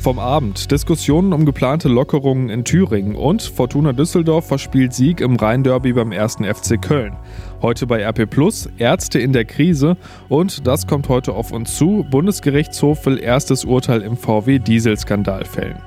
[0.00, 5.92] Vom Abend Diskussionen um geplante Lockerungen in Thüringen und Fortuna Düsseldorf verspielt Sieg im Rhein-Derby
[5.92, 6.36] beim 1.
[6.36, 7.16] FC Köln.
[7.62, 9.96] Heute bei RP Plus Ärzte in der Krise
[10.28, 12.06] und das kommt heute auf uns zu.
[12.10, 15.82] Bundesgerichtshof will erstes Urteil im VW-Dieselskandal fällen.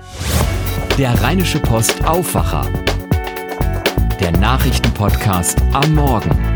[0.97, 2.67] Der Rheinische Post Aufwacher.
[4.19, 6.50] Der Nachrichtenpodcast am Morgen.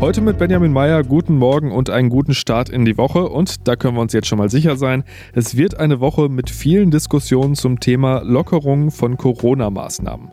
[0.00, 3.28] Heute mit Benjamin Meyer, guten Morgen und einen guten Start in die Woche.
[3.28, 6.48] Und da können wir uns jetzt schon mal sicher sein, es wird eine Woche mit
[6.48, 10.30] vielen Diskussionen zum Thema Lockerung von Corona-Maßnahmen.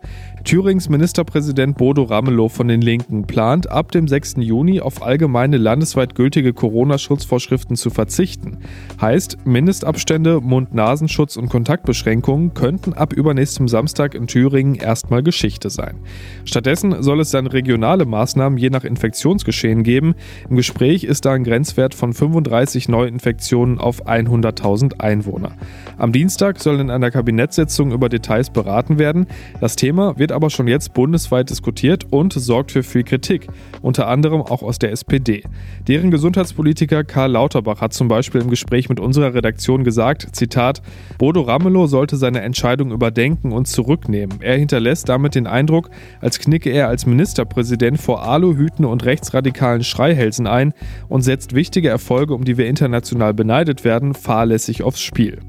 [0.48, 4.36] Thürings Ministerpräsident Bodo Ramelow von den Linken plant, ab dem 6.
[4.38, 8.60] Juni auf allgemeine landesweit gültige Corona-Schutzvorschriften zu verzichten.
[9.02, 15.98] Heißt, Mindestabstände, Mund-Nasenschutz und Kontaktbeschränkungen könnten ab übernächstem Samstag in Thüringen erstmal Geschichte sein.
[16.46, 20.16] Stattdessen soll es dann regionale Maßnahmen je nach Infektionsgeschehen geben.
[20.50, 25.52] Im Gespräch ist da ein Grenzwert von 35 Neuinfektionen auf 100.000 Einwohner.
[25.98, 29.28] Am Dienstag soll in einer Kabinettssitzung über Details beraten werden.
[29.60, 33.48] Das Thema wird aber schon jetzt bundesweit diskutiert und sorgt für viel Kritik,
[33.82, 35.42] unter anderem auch aus der SPD.
[35.88, 40.84] Deren Gesundheitspolitiker Karl Lauterbach hat zum Beispiel im Gespräch mit unserer Redaktion gesagt, Zitat,
[41.18, 44.38] Bodo Ramelow sollte seine Entscheidung überdenken und zurücknehmen.
[44.42, 45.90] Er hinterlässt damit den Eindruck,
[46.22, 50.74] als knicke er als Ministerpräsident vor Aluhüten und rechtsradikalen Schreihälsen ein
[51.10, 55.40] und setzt wichtige Erfolge, um die wir international beneidet werden, fahrlässig aufs Spiel.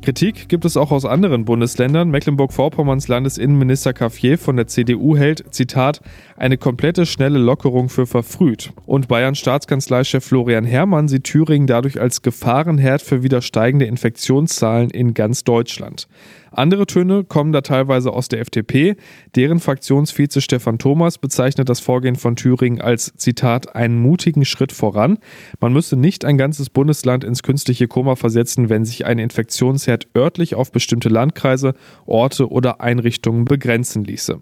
[0.00, 2.10] Kritik gibt es auch aus anderen Bundesländern.
[2.10, 6.00] Mecklenburg-Vorpommerns Landesinnenminister Caffier von der CDU hält, Zitat,
[6.36, 8.72] eine komplette schnelle Lockerung für verfrüht.
[8.86, 15.14] Und Bayerns Staatskanzleichef Florian Herrmann sieht Thüringen dadurch als Gefahrenherd für wieder steigende Infektionszahlen in
[15.14, 16.08] ganz Deutschland.
[16.50, 18.96] Andere Töne kommen da teilweise aus der FDP.
[19.36, 25.18] Deren Fraktionsvize Stefan Thomas bezeichnet das Vorgehen von Thüringen als Zitat einen mutigen Schritt voran.
[25.60, 30.54] Man müsse nicht ein ganzes Bundesland ins künstliche Koma versetzen, wenn sich ein Infektionsherd örtlich
[30.54, 31.74] auf bestimmte Landkreise,
[32.06, 34.40] Orte oder Einrichtungen begrenzen ließe.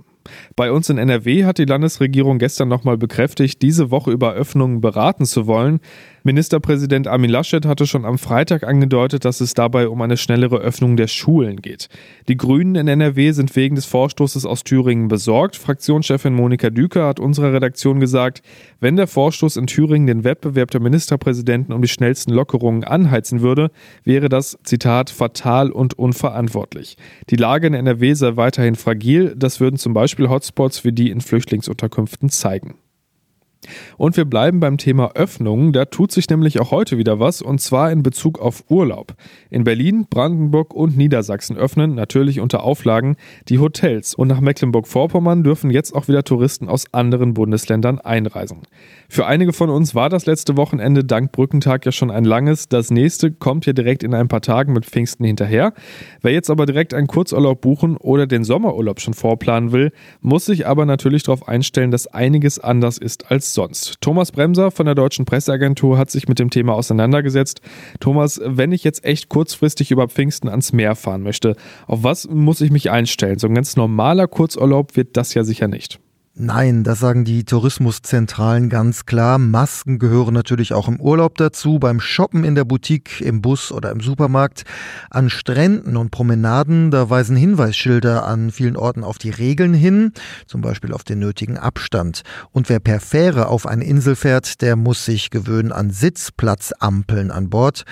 [0.55, 5.25] Bei uns in NRW hat die Landesregierung gestern nochmal bekräftigt, diese Woche über Öffnungen beraten
[5.25, 5.81] zu wollen.
[6.27, 10.97] Ministerpräsident Armin Laschet hatte schon am Freitag angedeutet, dass es dabei um eine schnellere Öffnung
[10.97, 11.89] der Schulen geht.
[12.27, 15.55] Die Grünen in NRW sind wegen des Vorstoßes aus Thüringen besorgt.
[15.55, 18.43] Fraktionschefin Monika Düker hat unserer Redaktion gesagt,
[18.81, 23.71] wenn der Vorstoß in Thüringen den Wettbewerb der Ministerpräsidenten um die schnellsten Lockerungen anheizen würde,
[24.03, 26.97] wäre das, Zitat, fatal und unverantwortlich.
[27.31, 29.33] Die Lage in NRW sei weiterhin fragil.
[29.37, 32.75] Das würden zum Beispiel Hotspots wie die in Flüchtlingsunterkünften zeigen.
[33.97, 35.73] Und wir bleiben beim Thema Öffnungen.
[35.73, 39.15] Da tut sich nämlich auch heute wieder was und zwar in Bezug auf Urlaub.
[39.51, 43.17] In Berlin, Brandenburg und Niedersachsen öffnen, natürlich unter Auflagen,
[43.49, 44.15] die Hotels.
[44.15, 48.63] Und nach Mecklenburg-Vorpommern dürfen jetzt auch wieder Touristen aus anderen Bundesländern einreisen.
[49.09, 52.69] Für einige von uns war das letzte Wochenende dank Brückentag ja schon ein langes.
[52.69, 55.73] Das nächste kommt hier direkt in ein paar Tagen mit Pfingsten hinterher.
[56.23, 60.67] Wer jetzt aber direkt einen Kurzurlaub buchen oder den Sommerurlaub schon vorplanen will, muss sich
[60.67, 64.01] aber natürlich darauf einstellen, dass einiges anders ist als sonst.
[64.01, 67.61] Thomas Bremser von der Deutschen Presseagentur hat sich mit dem Thema auseinandergesetzt.
[68.01, 71.57] Thomas, wenn ich jetzt echt kurzfristig über Pfingsten ans Meer fahren möchte,
[71.87, 73.39] auf was muss ich mich einstellen?
[73.39, 75.99] So ein ganz normaler Kurzurlaub wird das ja sicher nicht.
[76.39, 79.39] Nein, das sagen die Tourismuszentralen ganz klar.
[79.39, 83.91] Masken gehören natürlich auch im Urlaub dazu, beim Shoppen in der Boutique, im Bus oder
[83.91, 84.65] im Supermarkt.
[85.09, 90.13] An Stränden und Promenaden, da weisen Hinweisschilder an vielen Orten auf die Regeln hin,
[90.47, 92.21] zum Beispiel auf den nötigen Abstand.
[92.53, 97.49] Und wer per Fähre auf eine Insel fährt, der muss sich gewöhnen an Sitzplatzampeln an
[97.49, 97.87] Bord.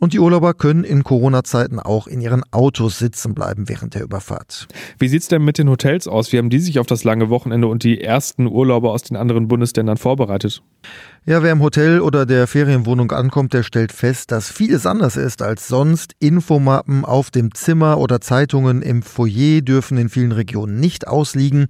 [0.00, 4.68] Und die Urlauber können in Corona-Zeiten auch in ihren Autos sitzen bleiben während der Überfahrt.
[4.98, 6.32] Wie sieht es denn mit den Hotels aus?
[6.32, 9.48] Wie haben die sich auf das lange Wochenende und die ersten Urlauber aus den anderen
[9.48, 10.62] Bundesländern vorbereitet?
[11.26, 15.42] Ja, wer im Hotel oder der Ferienwohnung ankommt, der stellt fest, dass vieles anders ist
[15.42, 16.14] als sonst.
[16.20, 21.66] Infomappen auf dem Zimmer oder Zeitungen im Foyer dürfen in vielen Regionen nicht ausliegen.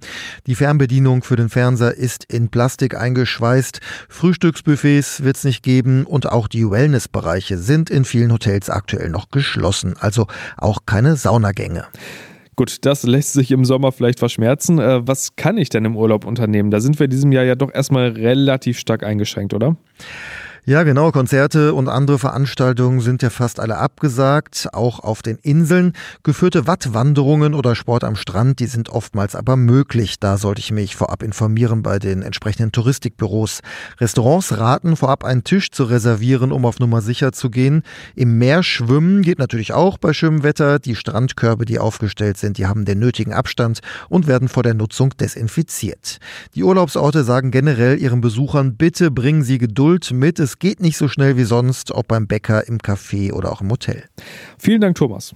[0.47, 3.81] Die Fernbedienung für den Fernseher ist in Plastik eingeschweißt.
[4.07, 9.29] Frühstücksbuffets wird es nicht geben und auch die Wellnessbereiche sind in vielen Hotels aktuell noch
[9.29, 9.95] geschlossen.
[9.99, 11.85] Also auch keine Saunagänge.
[12.59, 14.79] Gut, das lässt sich im Sommer vielleicht verschmerzen.
[14.79, 16.71] Äh, was kann ich denn im Urlaub unternehmen?
[16.71, 19.77] Da sind wir diesem Jahr ja doch erstmal relativ stark eingeschränkt, oder?
[20.65, 21.11] Ja, genau.
[21.11, 25.93] Konzerte und andere Veranstaltungen sind ja fast alle abgesagt, auch auf den Inseln.
[26.23, 30.19] Geführte Wattwanderungen oder Sport am Strand, die sind oftmals aber möglich.
[30.19, 33.61] Da sollte ich mich vorab informieren bei den entsprechenden Touristikbüros.
[33.99, 37.83] Restaurants raten, vorab einen Tisch zu reservieren, um auf Nummer sicher zu gehen.
[38.15, 40.79] Im Meer schwimmen geht natürlich auch bei schönem Wetter.
[40.79, 43.79] Die Strandkörbe, die aufgestellt sind, die haben den nötigen Abstand
[44.09, 46.19] und werden vor der Nutzung desinfiziert.
[46.53, 50.39] Die Urlaubsorte sagen generell ihren Besuchern, bitte bringen Sie Geduld mit.
[50.39, 53.61] Es es geht nicht so schnell wie sonst, ob beim Bäcker, im Café oder auch
[53.61, 54.05] im Hotel.
[54.57, 55.35] Vielen Dank, Thomas.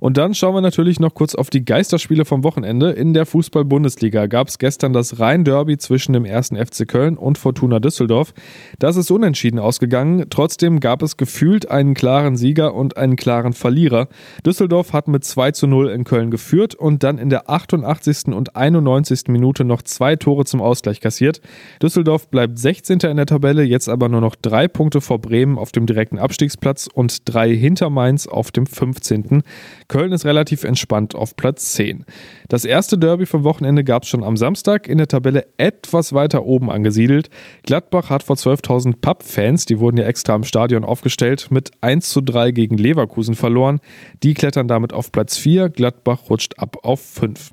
[0.00, 2.90] Und dann schauen wir natürlich noch kurz auf die Geisterspiele vom Wochenende.
[2.90, 6.48] In der Fußball-Bundesliga gab es gestern das Rhein-Derby zwischen dem 1.
[6.48, 8.34] FC Köln und Fortuna Düsseldorf.
[8.78, 10.26] Das ist unentschieden ausgegangen.
[10.30, 14.08] Trotzdem gab es gefühlt einen klaren Sieger und einen klaren Verlierer.
[14.44, 18.34] Düsseldorf hat mit 2 zu 0 in Köln geführt und dann in der 88.
[18.34, 19.28] und 91.
[19.28, 21.40] Minute noch zwei Tore zum Ausgleich kassiert.
[21.82, 23.00] Düsseldorf bleibt 16.
[23.00, 26.88] in der Tabelle, jetzt aber nur noch drei Punkte vor Bremen auf dem direkten Abstiegsplatz
[26.92, 29.42] und drei hinter Mainz auf dem 15.
[29.88, 32.04] Köln ist relativ entspannt auf Platz 10.
[32.48, 36.44] Das erste Derby vom Wochenende gab es schon am Samstag, in der Tabelle etwas weiter
[36.44, 37.30] oben angesiedelt.
[37.64, 42.20] Gladbach hat vor 12.000 Pub-Fans, die wurden ja extra im Stadion aufgestellt, mit 1 zu
[42.20, 43.80] 3 gegen Leverkusen verloren.
[44.22, 47.52] Die klettern damit auf Platz 4, Gladbach rutscht ab auf 5.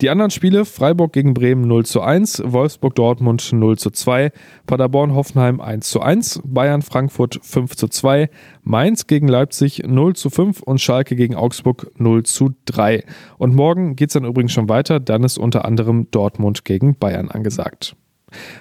[0.00, 4.32] Die anderen Spiele Freiburg gegen Bremen 0 zu 1, Wolfsburg Dortmund 0 zu 2,
[4.66, 8.30] Paderborn Hoffenheim 1 zu 1, Bayern Frankfurt 5 zu 2,
[8.62, 13.04] Mainz gegen Leipzig 0 zu 5 und Schalke gegen Augsburg 0 zu 3.
[13.38, 17.28] Und morgen geht es dann übrigens schon weiter, dann ist unter anderem Dortmund gegen Bayern
[17.28, 17.96] angesagt.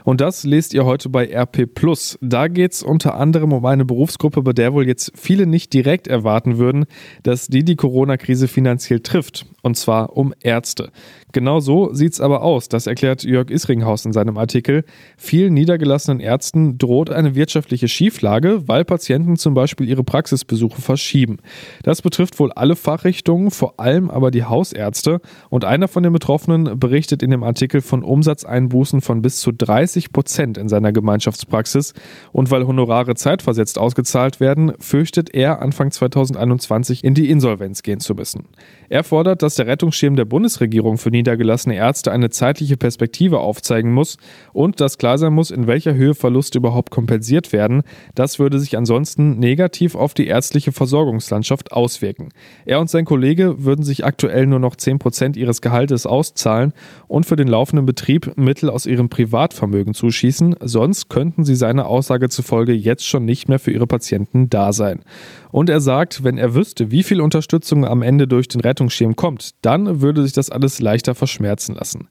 [0.04, 2.18] Und das lest ihr heute bei RP Plus.
[2.22, 6.08] Da geht es unter anderem um eine Berufsgruppe, bei der wohl jetzt viele nicht direkt
[6.08, 6.86] erwarten würden,
[7.24, 9.46] dass die die Corona-Krise finanziell trifft.
[9.62, 10.92] Und zwar um Ärzte.
[11.32, 14.84] Genau so sieht es aber aus, das erklärt Jörg Isringhaus in seinem Artikel.
[15.18, 21.38] Vielen niedergelassenen Ärzten droht eine wirtschaftliche Schieflage, weil Patienten zum Beispiel ihre Praxisbesuche verschieben.
[21.84, 25.22] Das betrifft wohl alle Fachrichtungen, vor allem aber die Hausärzte.
[25.50, 30.12] Und einer von den Betroffenen berichtet in dem Artikel von Umsatzeinbußen von bis zu 30
[30.12, 31.94] Prozent in seiner Gemeinschaftspraxis.
[32.32, 38.16] Und weil Honorare zeitversetzt ausgezahlt werden, fürchtet er, Anfang 2021 in die Insolvenz gehen zu
[38.16, 38.48] müssen.
[38.90, 44.18] Er fordert, dass der Rettungsschirm der Bundesregierung für niedergelassene Ärzte eine zeitliche Perspektive aufzeigen muss
[44.52, 47.84] und dass klar sein muss, in welcher Höhe Verluste überhaupt kompensiert werden.
[48.16, 52.30] Das würde sich ansonsten negativ auf die ärztliche Versorgungslandschaft auswirken.
[52.66, 56.74] Er und sein Kollege würden sich aktuell nur noch 10% ihres Gehaltes auszahlen
[57.08, 59.10] und für den laufenden Betrieb Mittel aus ihrem
[59.50, 64.50] Privatvermögen zuschießen, sonst könnten sie seiner Aussage zufolge jetzt schon nicht mehr für ihre Patienten
[64.50, 65.02] da sein.
[65.52, 69.56] Und er sagt, wenn er wüsste, wie viel Unterstützung am Ende durch den Rettungsschirm kommt,
[69.64, 72.08] dann würde sich das alles leichter verschmerzen lassen.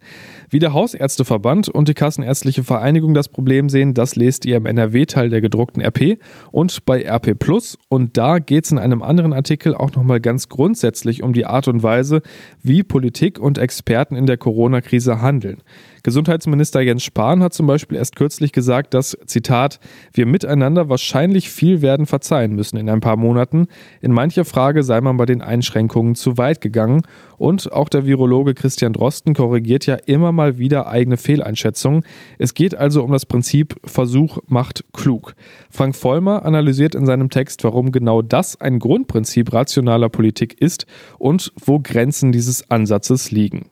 [0.50, 5.30] Wie der Hausärzteverband und die Kassenärztliche Vereinigung das Problem sehen, das lest ihr im NRW-Teil
[5.30, 6.18] der gedruckten RP
[6.50, 7.78] und bei RP Plus.
[7.88, 11.68] Und da geht es in einem anderen Artikel auch nochmal ganz grundsätzlich um die Art
[11.68, 12.22] und Weise,
[12.62, 15.58] wie Politik und Experten in der Corona-Krise handeln.
[16.02, 19.80] Gesundheitsminister Jens Spahn hat zum Beispiel erst kürzlich gesagt, dass, Zitat,
[20.12, 23.66] wir miteinander wahrscheinlich viel werden verzeihen müssen in ein paar Monaten.
[24.00, 27.02] In mancher Frage sei man bei den Einschränkungen zu weit gegangen.
[27.36, 32.02] Und auch der Virologe Christian Drosten korrigiert ja immer mal wieder eigene Fehleinschätzungen.
[32.38, 35.34] Es geht also um das Prinzip Versuch macht klug.
[35.70, 40.86] Frank Vollmer analysiert in seinem Text, warum genau das ein Grundprinzip rationaler Politik ist
[41.18, 43.66] und wo Grenzen dieses Ansatzes liegen.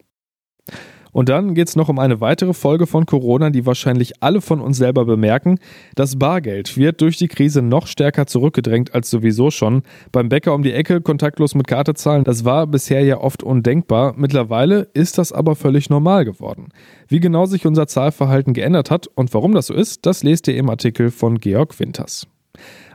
[1.16, 4.60] Und dann geht es noch um eine weitere Folge von Corona, die wahrscheinlich alle von
[4.60, 5.58] uns selber bemerken.
[5.94, 9.80] Das Bargeld wird durch die Krise noch stärker zurückgedrängt als sowieso schon.
[10.12, 14.12] Beim Bäcker um die Ecke kontaktlos mit Karte zahlen, das war bisher ja oft undenkbar.
[14.14, 16.68] Mittlerweile ist das aber völlig normal geworden.
[17.08, 20.56] Wie genau sich unser Zahlverhalten geändert hat und warum das so ist, das lest ihr
[20.58, 22.26] im Artikel von Georg Winters.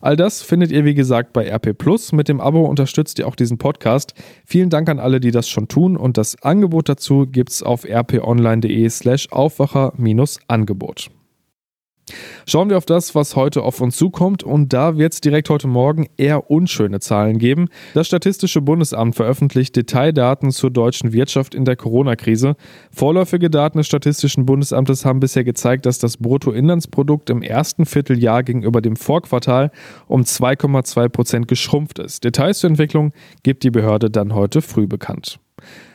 [0.01, 2.11] All das findet ihr wie gesagt bei RP Plus.
[2.11, 4.13] Mit dem Abo unterstützt ihr auch diesen Podcast.
[4.45, 8.89] Vielen Dank an alle, die das schon tun und das Angebot dazu gibt's auf rponline.de
[8.89, 11.09] slash Aufwacher-Angebot.
[12.45, 15.67] Schauen wir auf das, was heute auf uns zukommt und da wird es direkt heute
[15.67, 17.69] Morgen eher unschöne Zahlen geben.
[17.93, 22.55] Das Statistische Bundesamt veröffentlicht Detaildaten zur deutschen Wirtschaft in der Corona-Krise.
[22.91, 28.81] Vorläufige Daten des Statistischen Bundesamtes haben bisher gezeigt, dass das Bruttoinlandsprodukt im ersten Vierteljahr gegenüber
[28.81, 29.71] dem Vorquartal
[30.07, 32.23] um 2,2 Prozent geschrumpft ist.
[32.23, 33.13] Details zur Entwicklung
[33.43, 35.39] gibt die Behörde dann heute früh bekannt.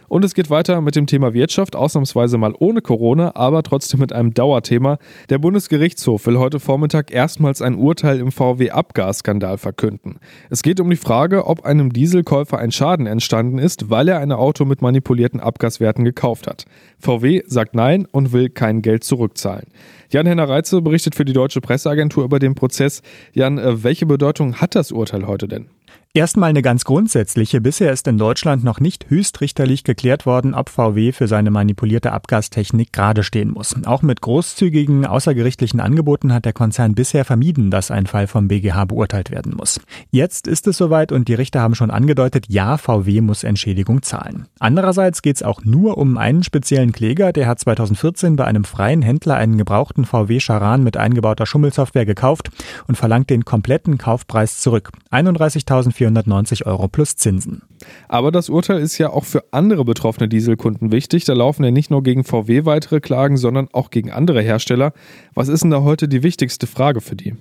[0.08, 4.12] Und es geht weiter mit dem Thema Wirtschaft, ausnahmsweise mal ohne Corona, aber trotzdem mit
[4.12, 4.98] einem Dauerthema.
[5.30, 10.18] Der Bundesgerichtshof will heute Vormittag erstmals ein Urteil im VW-Abgasskandal verkünden.
[10.50, 14.32] Es geht um die Frage, ob einem Dieselkäufer ein Schaden entstanden ist, weil er ein
[14.32, 16.64] Auto mit manipulierten Abgaswerten gekauft hat.
[16.98, 19.66] VW sagt Nein und will kein Geld zurückzahlen.
[20.10, 23.02] Jan-Henner Reitze berichtet für die Deutsche Presseagentur über den Prozess.
[23.32, 25.68] Jan, äh, welche Bedeutung hat das Urteil heute denn?
[26.17, 27.61] Erstmal eine ganz grundsätzliche.
[27.61, 32.91] Bisher ist in Deutschland noch nicht höchstrichterlich geklärt worden, ob VW für seine manipulierte Abgastechnik
[32.91, 33.75] gerade stehen muss.
[33.85, 38.87] Auch mit großzügigen außergerichtlichen Angeboten hat der Konzern bisher vermieden, dass ein Fall vom BGH
[38.87, 39.79] beurteilt werden muss.
[40.11, 44.47] Jetzt ist es soweit und die Richter haben schon angedeutet, ja, VW muss Entschädigung zahlen.
[44.59, 49.03] Andererseits geht es auch nur um einen speziellen Kläger, der hat 2014 bei einem freien
[49.03, 52.49] Händler einen gebrauchten VW Charan mit eingebauter Schummelsoftware gekauft
[52.87, 54.93] und verlangt den kompletten Kaufpreis zurück.
[55.11, 57.62] 31.400 490 Euro plus Zinsen.
[58.09, 61.25] Aber das Urteil ist ja auch für andere betroffene Dieselkunden wichtig.
[61.25, 64.93] Da laufen ja nicht nur gegen VW weitere Klagen, sondern auch gegen andere Hersteller.
[65.35, 67.35] Was ist denn da heute die wichtigste Frage für die?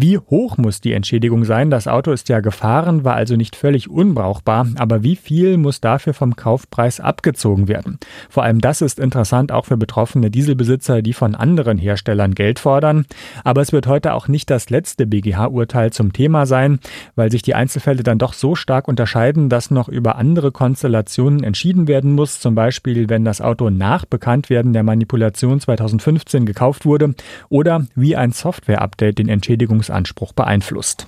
[0.00, 1.72] Wie hoch muss die Entschädigung sein?
[1.72, 6.14] Das Auto ist ja gefahren, war also nicht völlig unbrauchbar, aber wie viel muss dafür
[6.14, 7.98] vom Kaufpreis abgezogen werden?
[8.30, 13.06] Vor allem das ist interessant auch für betroffene Dieselbesitzer, die von anderen Herstellern Geld fordern.
[13.42, 16.78] Aber es wird heute auch nicht das letzte BGH-Urteil zum Thema sein,
[17.16, 21.88] weil sich die Einzelfälle dann doch so stark unterscheiden, dass noch über andere Konstellationen entschieden
[21.88, 22.38] werden muss.
[22.38, 27.16] Zum Beispiel, wenn das Auto nach Bekanntwerden der Manipulation 2015 gekauft wurde
[27.48, 31.06] oder wie ein Software-Update den Entschädigungs Leistungsanspruch beeinflusst.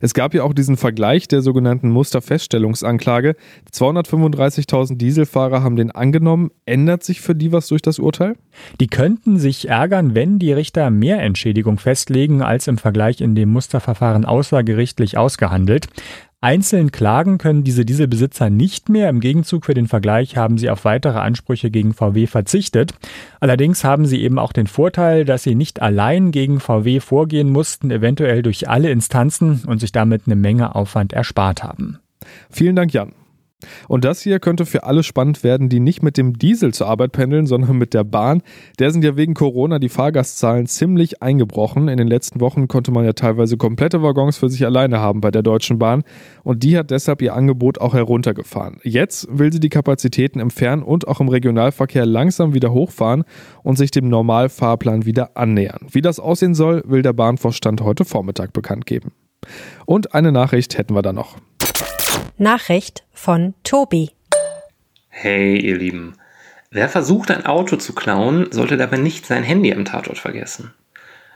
[0.00, 3.36] Es gab ja auch diesen Vergleich der sogenannten Musterfeststellungsanklage.
[3.72, 6.50] 235.000 Dieselfahrer haben den angenommen.
[6.66, 8.36] Ändert sich für die was durch das Urteil?
[8.80, 13.50] Die könnten sich ärgern, wenn die Richter mehr Entschädigung festlegen, als im Vergleich in dem
[13.50, 15.88] Musterverfahren außergerichtlich ausgehandelt.
[16.44, 19.08] Einzeln klagen können diese Dieselbesitzer nicht mehr.
[19.08, 22.94] Im Gegenzug für den Vergleich haben sie auf weitere Ansprüche gegen VW verzichtet.
[23.38, 27.92] Allerdings haben sie eben auch den Vorteil, dass sie nicht allein gegen VW vorgehen mussten,
[27.92, 31.98] eventuell durch alle Instanzen und sich damit eine Menge Aufwand erspart haben.
[32.50, 33.12] Vielen Dank, Jan.
[33.88, 37.12] Und das hier könnte für alle spannend werden, die nicht mit dem Diesel zur Arbeit
[37.12, 38.42] pendeln, sondern mit der Bahn.
[38.78, 41.88] Der sind ja wegen Corona die Fahrgastzahlen ziemlich eingebrochen.
[41.88, 45.30] In den letzten Wochen konnte man ja teilweise komplette Waggons für sich alleine haben bei
[45.30, 46.02] der Deutschen Bahn.
[46.42, 48.78] Und die hat deshalb ihr Angebot auch heruntergefahren.
[48.82, 53.24] Jetzt will sie die Kapazitäten im Fern- und auch im Regionalverkehr langsam wieder hochfahren
[53.62, 55.86] und sich dem Normalfahrplan wieder annähern.
[55.90, 59.12] Wie das aussehen soll, will der Bahnvorstand heute Vormittag bekannt geben.
[59.86, 61.36] Und eine Nachricht hätten wir da noch.
[62.38, 64.10] Nachricht von Tobi.
[65.08, 66.14] Hey, ihr Lieben.
[66.70, 70.72] Wer versucht, ein Auto zu klauen, sollte dabei nicht sein Handy am Tatort vergessen.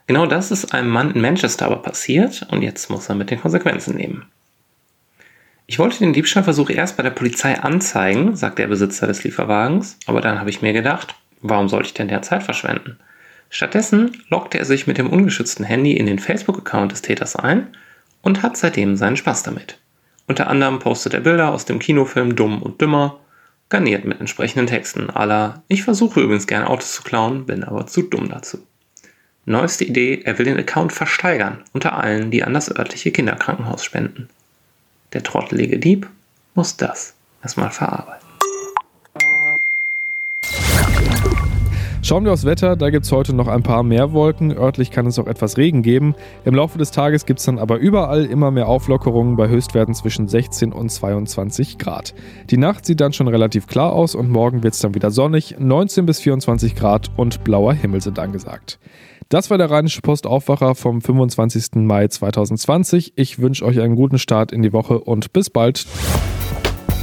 [0.07, 3.41] Genau das ist einem Mann in Manchester aber passiert und jetzt muss er mit den
[3.41, 4.25] Konsequenzen nehmen.
[5.67, 10.21] Ich wollte den Diebstahlversuch erst bei der Polizei anzeigen, sagt der Besitzer des Lieferwagens, aber
[10.21, 12.99] dann habe ich mir gedacht, warum sollte ich denn der Zeit verschwenden?
[13.51, 17.77] Stattdessen lockte er sich mit dem ungeschützten Handy in den Facebook-Account des Täters ein
[18.27, 19.79] und hat seitdem seinen Spaß damit.
[20.27, 23.21] Unter anderem postet er Bilder aus dem Kinofilm Dumm und Dümmer,
[23.69, 28.03] garniert mit entsprechenden Texten aller Ich versuche übrigens gerne Autos zu klauen, bin aber zu
[28.03, 28.59] dumm dazu.
[29.45, 34.29] Neueste Idee, er will den Account versteigern unter allen, die an das örtliche Kinderkrankenhaus spenden.
[35.13, 36.11] Der trottelige Dieb
[36.57, 37.15] muss das
[37.45, 38.26] erstmal verarbeiten.
[42.07, 44.57] Schauen wir aufs Wetter, da gibt es heute noch ein paar mehr Wolken.
[44.57, 46.15] Örtlich kann es auch etwas Regen geben.
[46.45, 50.29] Im Laufe des Tages gibt es dann aber überall immer mehr Auflockerungen bei Höchstwerten zwischen
[50.29, 52.15] 16 und 22 Grad.
[52.49, 55.57] Die Nacht sieht dann schon relativ klar aus und morgen wird es dann wieder sonnig.
[55.59, 58.79] 19 bis 24 Grad und blauer Himmel sind angesagt.
[59.29, 61.75] Das war der Rheinische Post Aufwacher vom 25.
[61.75, 63.15] Mai 2020.
[63.17, 65.85] Ich wünsche euch einen guten Start in die Woche und bis bald.